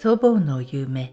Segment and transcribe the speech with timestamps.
[0.00, 1.12] 祖母の夢。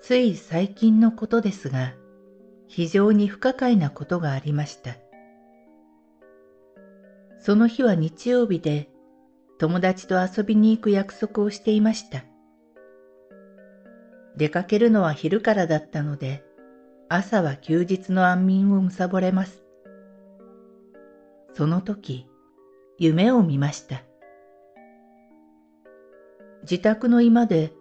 [0.00, 1.92] つい最近のことですが
[2.68, 4.96] 非常に不可解なことがありました。
[7.38, 8.88] その日は日曜日で
[9.58, 12.24] 友達と遊びに行く約束をしていました。
[14.38, 16.42] 出かけるのは昼からだったので
[17.10, 19.62] 朝は休日の安眠を貪れます。
[21.52, 22.26] その時
[22.96, 24.07] 夢を見ました。
[26.70, 27.72] 自宅の居間で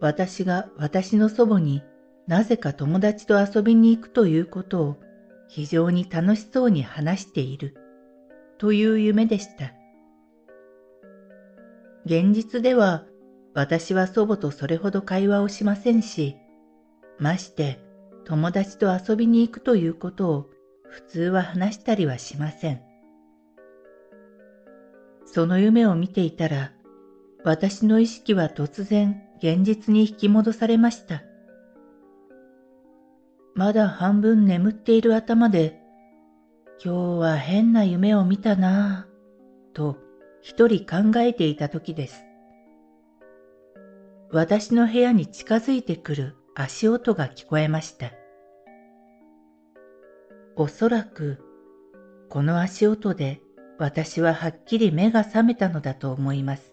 [0.00, 1.82] 私が私の祖母に
[2.28, 4.96] なぜか友達と遊びに行くということを
[5.48, 7.76] 非常に楽しそうに話している
[8.58, 9.72] という夢でした。
[12.04, 13.06] 現実では
[13.54, 16.36] 私は祖母とそれほど会話をしませんし、
[17.18, 17.80] まして
[18.24, 20.50] 友達と遊びに行くということを
[20.88, 22.82] 普通は話したりはしません。
[25.26, 26.72] その夢を見ていたら
[27.44, 31.24] 私の意識は突然現実に引き戻されました。
[33.54, 35.80] まだ半分眠っている頭で、
[36.84, 39.98] 今日は変な夢を見たなぁ、と
[40.40, 42.24] 一人考えていた時です。
[44.30, 48.12] 私の部屋に近づいてくる足音が聞こえました。
[50.54, 51.38] おそらく、
[52.30, 53.40] この足音で
[53.78, 56.71] 私ははっきり目が覚めたのだと思います。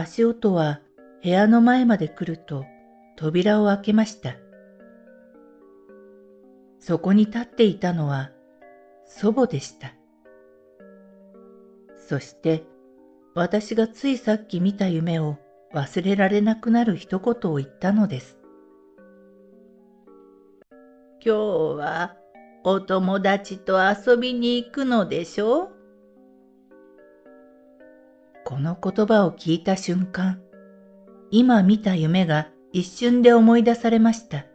[0.00, 0.80] 足音は
[1.24, 2.64] 部屋の前まで来ると
[3.16, 4.36] 扉を開けました。
[6.78, 8.30] そこに立っていたのは
[9.06, 9.92] 祖母でした。
[11.96, 12.62] そして
[13.34, 15.36] 私がついさっき見た夢を
[15.74, 18.38] 忘れられなくなる一言を言ったのです。
[21.20, 21.30] 今日
[21.76, 22.14] は
[22.62, 25.64] お友達と遊びに行くのでしょ？
[25.64, 25.77] う
[28.48, 30.40] この言葉を聞いた瞬間、
[31.30, 34.46] 今見た夢が一瞬で思い出されました。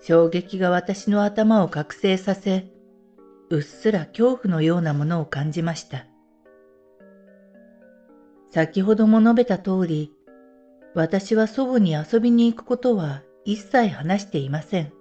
[0.00, 2.66] 衝撃が私の頭を覚醒させ、
[3.50, 6.06] うっすら恐怖のようなものを感じました。
[8.50, 10.12] 先ほども述べた通り、
[10.92, 14.92] 私は祖母に遊びに行くことは一切話していません。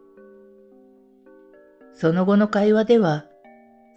[1.96, 3.26] その後の会話では、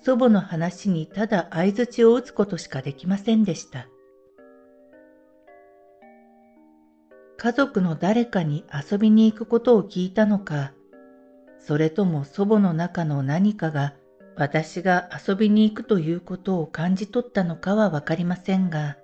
[0.00, 3.88] 祖母の話にただ相槌を打つことしかできませんでした。
[7.36, 10.72] 家族の誰かに遊びに行くことを聞いたのか、
[11.58, 13.94] それとも祖母の中の何かが
[14.36, 18.96] 私が遊びに行くということを感じ取ったのかはわかりませんが、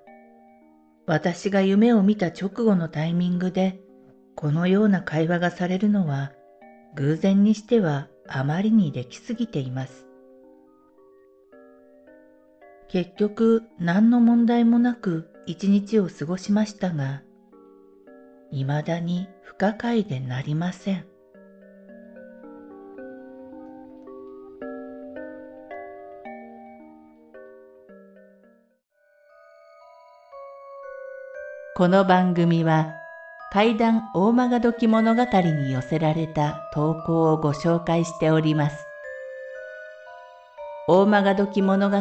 [1.06, 3.80] 私が夢を見た直後のタイミングで
[4.36, 6.32] このような会話がされるのは
[6.94, 10.06] 偶然にしてはあまりにできすぎています。
[12.94, 17.22] 結局何の問題もなく一日を過ごしましたが、
[18.52, 21.04] 未だに不可解でなりません。
[31.74, 32.92] この番組は
[33.52, 38.86] 怪談大曲時物語に寄せられた投稿をご紹介しております。
[40.86, 42.00] 大曲時物語